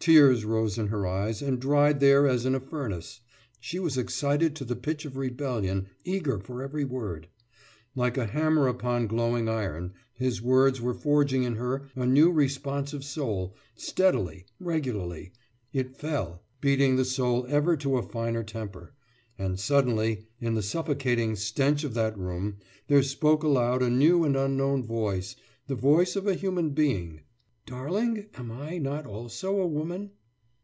[0.00, 3.20] Tears rose in her eyes and dried there as in a furnace;
[3.60, 7.28] she was excited to the pitch of rebellion, eager for every word.
[7.96, 13.04] Like a hammer upon glowing iron, his words were forging in her a new responsive
[13.04, 15.32] soul Steadily, regularly,
[15.74, 18.94] it fell beating the soul ever to a finer temper
[19.36, 22.56] and suddenly, in the suffocating stench of that room,
[22.86, 25.34] there spoke aloud a new and unknown voice,
[25.66, 27.20] the voice of a human being.
[27.66, 30.12] »Darling, am I not also a woman?